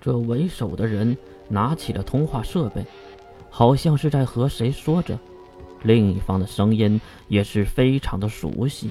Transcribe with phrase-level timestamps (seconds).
[0.00, 1.16] 这为首的人
[1.48, 2.84] 拿起了通话设备，
[3.50, 5.18] 好像是在和谁说着。
[5.82, 8.90] 另一方的声音也是非常的熟悉。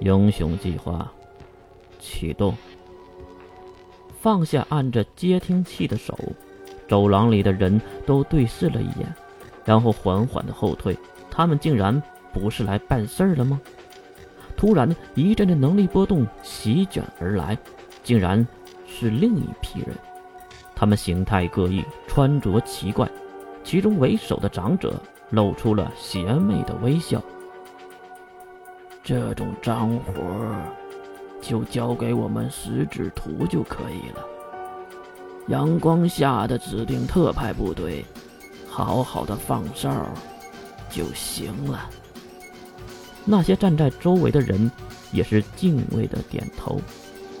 [0.00, 1.12] 英雄计划
[1.98, 2.54] 启动。
[4.20, 6.16] 放下按着接听器的手，
[6.88, 9.14] 走廊里的人都对视了一眼，
[9.64, 10.96] 然后缓缓的后退。
[11.30, 12.02] 他们竟然
[12.32, 13.60] 不是来办事儿的吗？
[14.56, 17.56] 突然，一阵的能力波动席卷而来，
[18.02, 18.44] 竟然
[18.88, 19.94] 是另一批人。
[20.74, 23.08] 他们形态各异，穿着奇怪，
[23.62, 25.00] 其中为首的长者。
[25.30, 27.22] 露出了邪魅的微笑。
[29.04, 30.22] 这种脏活
[31.38, 34.24] 就交给我们食指图就可以了。
[35.48, 38.02] 阳光下的指定特派部队，
[38.66, 39.90] 好好的放哨
[40.88, 41.90] 就行了。
[43.26, 44.72] 那些站在周围的人
[45.12, 46.80] 也是敬畏的点头，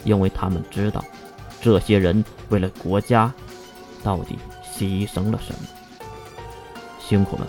[0.04, 1.02] 因为他们知道，
[1.60, 3.32] 这些人为了国家，
[4.02, 5.60] 到底牺牲了什么。
[7.00, 7.46] 辛苦了。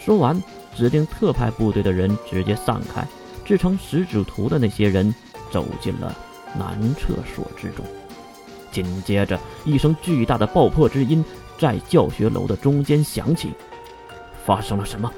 [0.00, 0.42] 说完，
[0.74, 3.06] 指定特派部队的人直接散开，
[3.44, 5.14] 制成食指图的那些人
[5.50, 6.14] 走进了
[6.58, 7.84] 男厕所之中。
[8.70, 11.24] 紧接着，一声巨大的爆破之音
[11.58, 13.52] 在教学楼的中间响起。
[14.44, 15.12] 发生了什么？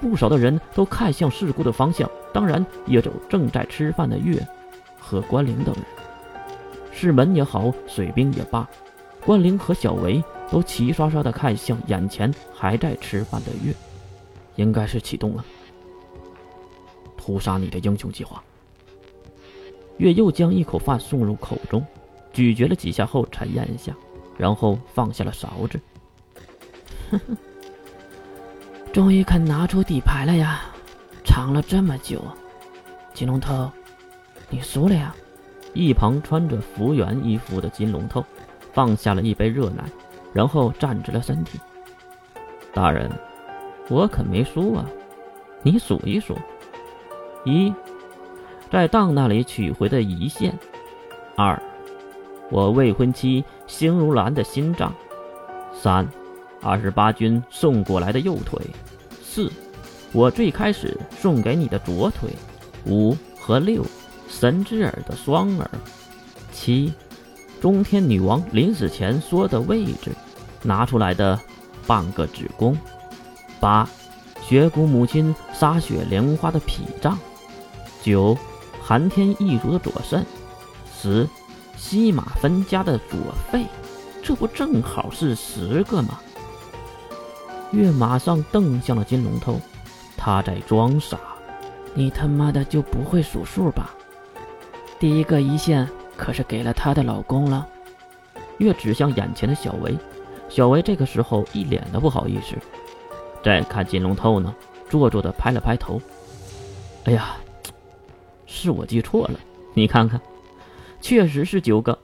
[0.00, 4.46] 不少的人都看向事故的方向，当然也有正在吃饭的月
[4.98, 5.84] 和关灵等人。
[6.92, 8.68] 是门也好，水兵也罢，
[9.24, 10.22] 关灵和小维。
[10.50, 13.72] 都齐刷刷的看向眼前还在吃饭的月，
[14.56, 15.44] 应该是启动了
[17.16, 18.42] 屠杀你的英雄计划。
[19.98, 21.86] 月又将一口饭送入口中，
[22.32, 23.94] 咀嚼了几下后才咽下，
[24.36, 25.80] 然后放下了勺子。
[28.92, 30.62] 终于肯拿出底牌了呀！
[31.24, 32.20] 藏了这么久，
[33.14, 33.70] 金龙头，
[34.48, 35.14] 你输了呀！
[35.72, 38.24] 一旁穿着服务员衣服的金龙头
[38.72, 39.84] 放下了一杯热奶。
[40.32, 41.58] 然后站直了身体。
[42.72, 43.10] 大人，
[43.88, 44.86] 我可没输啊！
[45.64, 46.38] 你数一数：
[47.44, 47.74] 一，
[48.70, 50.52] 在当那里取回的胰腺；
[51.36, 51.60] 二，
[52.48, 54.92] 我未婚妻星如兰的心脏；
[55.72, 56.08] 三，
[56.62, 58.60] 二十八军送过来的右腿；
[59.20, 59.50] 四，
[60.12, 62.30] 我最开始送给你的左腿；
[62.86, 63.84] 五和六，
[64.30, 65.68] 神之耳的双耳；
[66.52, 66.94] 七。
[67.60, 70.12] 中天女王临死前说的位置，
[70.62, 71.38] 拿出来的
[71.86, 72.74] 半个子宫；
[73.60, 73.86] 八，
[74.40, 77.18] 雪谷母亲撒雪莲花的脾脏；
[78.02, 78.34] 九，
[78.82, 80.22] 寒天一族的左肾；
[80.96, 81.28] 十，
[81.76, 83.18] 西马分家的左
[83.52, 83.66] 肺。
[84.22, 86.18] 这不正好是十个吗？
[87.72, 89.60] 月马上瞪向了金龙头，
[90.16, 91.18] 他在装傻。
[91.92, 93.90] 你他妈的就不会数数吧？
[95.00, 95.88] 第一个一线。
[96.16, 97.66] 可是给了她的老公了。
[98.58, 99.96] 月指向眼前的小维，
[100.50, 102.54] 小维这个时候一脸的不好意思。
[103.42, 104.54] 再看金龙头呢，
[104.90, 105.98] 做作的拍了拍头。
[107.04, 107.36] 哎呀，
[108.44, 109.40] 是我记错了。
[109.72, 110.20] 你看看，
[111.00, 111.98] 确实是九个。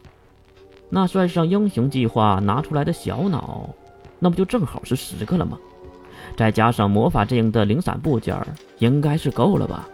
[0.88, 3.68] 那算上英雄计划拿出来的小脑，
[4.18, 5.58] 那不就正好是十个了吗？
[6.38, 8.34] 再加上魔法阵营的零散部件，
[8.78, 9.86] 应该是够了吧？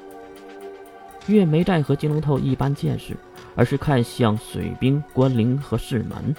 [1.27, 3.17] 月没再和金龙头一般见识。
[3.55, 6.35] 而是看向水兵、关灵和世门，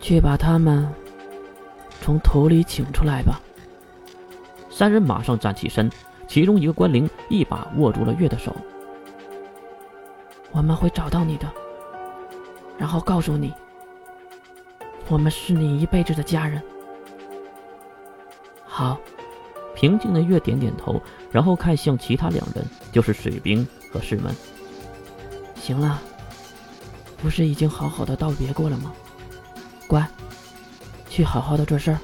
[0.00, 0.88] 去把他们
[2.00, 3.40] 从土里请出来吧。
[4.70, 5.90] 三人马上站起身，
[6.28, 8.54] 其中一个关灵一把握住了月的手
[10.52, 11.52] ：“我们会找到你的，
[12.78, 13.52] 然后告诉你，
[15.08, 16.62] 我们是你一辈子的家人。”
[18.64, 18.96] 好，
[19.74, 24.34] 平静的月点点头，然后看向其他两人，就是水兵和师门。
[25.60, 26.00] 行了。
[27.22, 28.92] 不是已经好好的道别过了吗？
[29.86, 30.04] 乖，
[31.08, 31.98] 去好好的做事儿。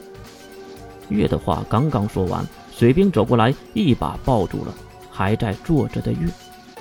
[1.09, 4.72] 月的话刚刚说完，水兵走过来，一把抱住了
[5.10, 6.28] 还在坐着的月，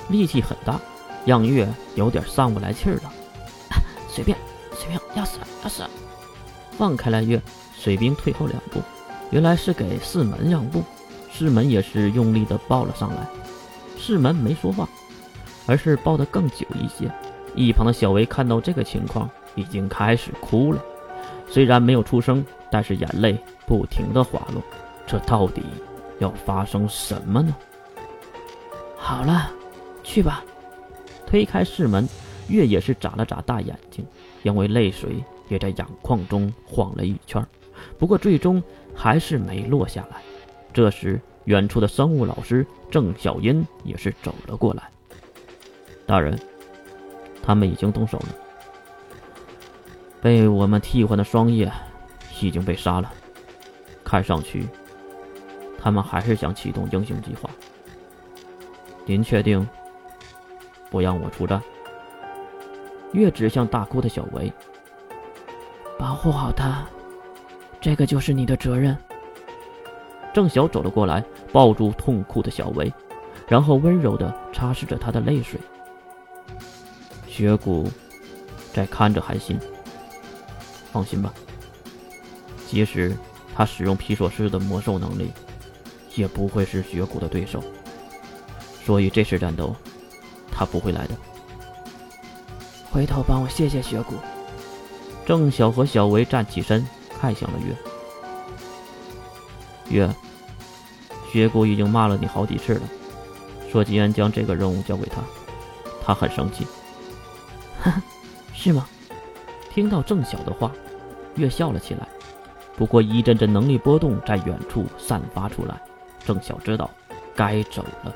[0.08, 0.80] 力气很大，
[1.24, 3.12] 让月有点上不来气儿了。
[4.08, 4.38] 随便，
[4.72, 5.82] 随便，要死，要死！
[6.78, 7.42] 放开了月，
[7.76, 8.80] 水兵退后两步，
[9.32, 10.84] 原来是给四门让步。
[11.32, 13.26] 四门也是用力的抱了上来，
[13.98, 14.88] 室门没说话，
[15.66, 17.12] 而是抱得更久一些。
[17.54, 20.82] 一旁的小维看到这个情况，已经开始哭了。
[21.48, 24.62] 虽然没有出声，但是眼泪不停的滑落。
[25.06, 25.62] 这到底
[26.18, 27.54] 要发生什么呢？
[28.96, 29.50] 好了，
[30.02, 30.44] 去吧。
[31.26, 32.08] 推开室门，
[32.48, 34.06] 月也是眨了眨大眼睛，
[34.42, 37.44] 因为泪水也在眼眶中晃了一圈。
[37.98, 38.62] 不过最终
[38.94, 40.22] 还是没落下来。
[40.72, 44.82] 这时，远处的生物老师郑小英也是走了过来。
[46.06, 46.38] 大人。
[47.42, 48.26] 他们已经动手了。
[50.20, 51.72] 被我们替换的双叶
[52.42, 53.10] 已经被杀了，
[54.04, 54.68] 看上去
[55.78, 57.48] 他们还是想启动英雄计划。
[59.06, 59.66] 您确定
[60.90, 61.62] 不让我出战？
[63.12, 64.52] 月指向大哭的小维，
[65.98, 66.86] 保护好他，
[67.80, 68.94] 这个就是你的责任。
[70.32, 72.92] 郑晓走了过来，抱住痛哭的小维，
[73.48, 75.58] 然后温柔地擦拭着他的泪水。
[77.26, 77.90] 雪谷
[78.72, 79.58] 在看着韩信，
[80.92, 81.32] 放心吧，
[82.66, 83.16] 即使
[83.54, 85.30] 他使用皮索斯的魔兽能力，
[86.14, 87.62] 也不会是雪谷的对手。
[88.84, 89.74] 所以这次战斗，
[90.50, 91.14] 他不会来的。
[92.90, 94.14] 回头帮我谢谢雪谷。
[95.26, 96.86] 郑晓和小维站起身，
[97.20, 97.74] 看向了月。
[99.90, 100.08] 月，
[101.32, 102.82] 雪谷已经骂了你好几次了，
[103.70, 105.22] 说吉安将这个任务交给他，
[106.04, 106.66] 他很生气。
[107.80, 108.02] 哈哈，
[108.52, 108.88] 是吗？
[109.70, 110.72] 听到郑晓的话，
[111.36, 112.06] 月笑了起来。
[112.76, 115.80] 不过一阵阵能力波动在远处散发出来，
[116.24, 116.90] 郑晓知道
[117.34, 118.14] 该走了。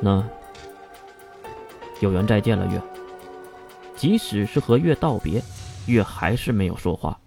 [0.00, 0.24] 那
[2.00, 2.80] 有缘再见了，月。
[3.94, 5.42] 即使是和月道别，
[5.86, 7.18] 月还是没有说话，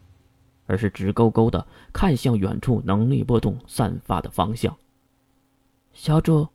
[0.66, 4.76] 而是直勾勾的看向远处能力波动散发的方向。
[5.94, 6.48] 小主，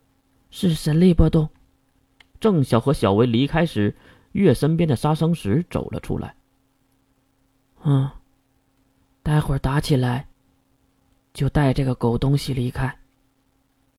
[0.49, 1.49] 是神力波动。
[2.39, 3.95] 郑晓和小薇离开时，
[4.31, 6.35] 月身边的杀生石走了出来。
[7.83, 8.09] 嗯，
[9.23, 10.27] 待会儿打起来，
[11.33, 12.95] 就带这个狗东西离开。